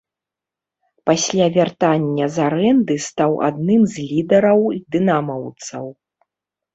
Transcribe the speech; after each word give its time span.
Пасля 1.09 1.47
вяртання 1.57 2.25
з 2.37 2.41
арэнды 2.47 2.95
стаў 3.07 3.31
адным 3.49 3.81
з 3.93 4.07
лідараў 4.11 4.61
дынамаўцаў. 4.97 5.85